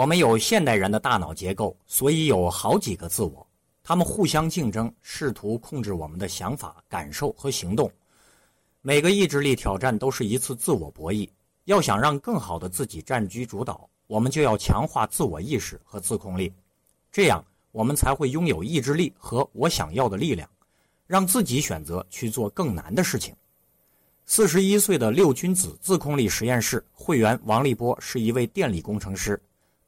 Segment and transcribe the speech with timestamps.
[0.00, 3.46] 我们有现代人的大脑结构，所以有好几个自我，
[3.82, 7.92] 他们互相竞争，试图控制我们的想法、感受和行动。
[8.80, 11.28] 每个意志力挑战都是一次自我博弈。
[11.66, 16.50] 要想让更好的自己占据主导，我们就要强化自我意识和自控力，
[17.12, 20.48] 这样我们才会拥有意志力和我想要的力量，
[21.06, 23.36] 让自己选择去做更难的事情。
[24.24, 29.38] 四十一岁的六君子自控力实验室会员王立波是一位电力工程师。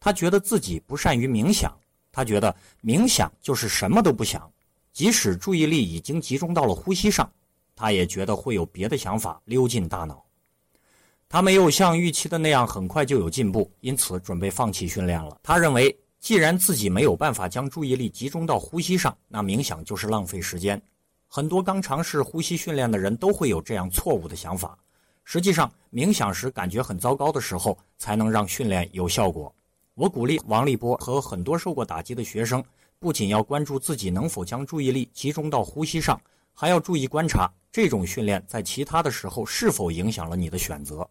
[0.05, 1.73] 他觉得自己不善于冥想，
[2.11, 2.53] 他觉得
[2.83, 4.51] 冥想就是什么都不想，
[4.93, 7.31] 即使注意力已经集中到了呼吸上，
[7.77, 10.21] 他也觉得会有别的想法溜进大脑。
[11.29, 15.39] 他没有像预期的那样很快就有进步，因此准备放弃训练了。
[15.41, 20.83] 他认为，既然自己没有办法将注意力集中到呼吸上，那冥想就是浪费时间。
[21.29, 24.77] 很多刚尝试呼吸训练的人都会有这样错误的想法。
[25.23, 29.55] 实际上，冥想时感觉很糟糕的时候，才能让训练有效果。
[29.95, 32.65] 我鼓励王立波和很多受过打击的学生，
[32.99, 36.19] 不仅要关注自己能否将注意力集中到呼吸上，
[36.55, 41.07] 还要注意观察这种训练在其他的时候是否影响了你的选择。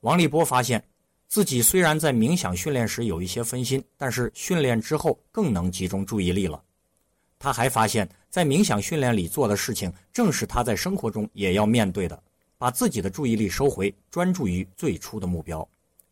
[0.00, 0.82] 王立波发现
[1.26, 6.62] 自己虽然在冥想训练时有一些分心，但是训练之后更能集中注意力了。
[7.40, 12.22] 他还发现，在冥想训练里做的事情，正是他在生活中也要面对的，
[12.56, 15.66] 把自己的注意力收回，专注于最初的目标。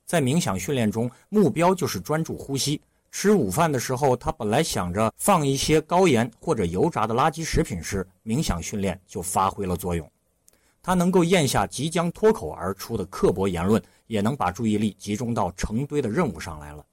[0.04, 2.80] 在冥想训练中，目标就是专注呼吸。
[3.10, 10.10] 吃午饭的时候，他本来想着放一些高盐或者油炸的垃圾食品时，冥想训练就发挥了作用。
[10.82, 16.84] 他能够咽下即将脱口而出的刻薄言论，也能把注意力集中到成堆的任务上来了。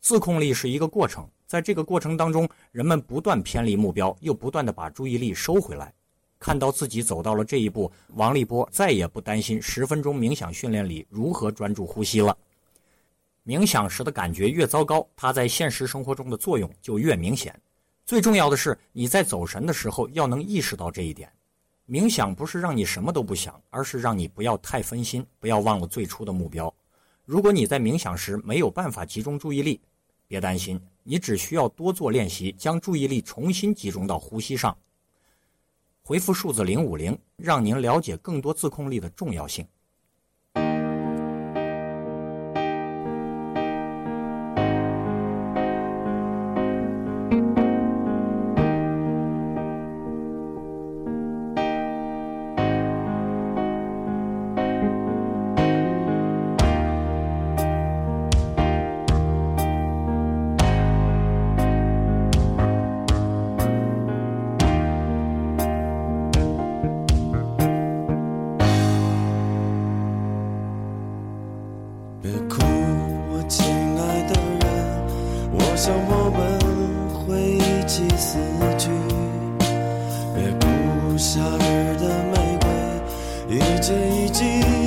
[0.00, 5.92] 自控力是一个过程，在这个过程当中，人们不断偏离目标，又不断的把注意力收回来。
[6.40, 12.36] 看到自己走到了这一步，王立波再也不担心十分钟冥想训练里如何专注呼吸了。
[13.48, 17.58] 冥想时的感觉越糟糕，它在现实生活中的作用就越明显。
[18.04, 21.32] 最重要的是，你在走神的时候要能意识到这一点。
[21.88, 26.70] 冥想不是让你什么都不想，而是让你不要太分心，不要忘了最初的目标。
[27.24, 29.80] 如果你在冥想时没有办法集中注意力，
[30.26, 34.76] 别担心，你只需要多做练习，将注意力重新集中到呼吸上。
[36.02, 39.66] 回复数字零五零，让您了解更多自控力的重要性。
[47.30, 47.57] 别
[83.50, 84.77] 一字一句